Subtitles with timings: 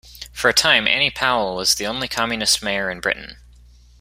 [0.33, 3.37] For a time, Annie Powell was the only Communist mayor in Britain.